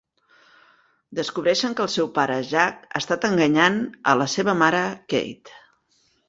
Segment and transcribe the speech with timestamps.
[1.19, 3.79] Descobreixen que el seu pare Jack ha estat enganyant
[4.13, 4.81] a la seva mare
[5.15, 5.55] Kate.